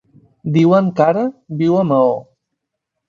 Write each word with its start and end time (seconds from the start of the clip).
Diuen 0.55 0.87
que 1.01 1.05
ara 1.07 1.25
viu 1.63 1.77
a 1.83 1.85
Maó. 1.91 2.17